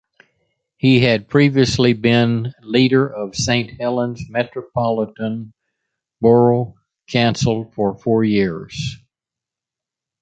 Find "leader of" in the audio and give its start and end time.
2.63-3.35